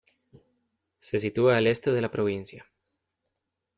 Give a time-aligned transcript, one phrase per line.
[0.99, 2.65] Se sitúa al este de la provincia.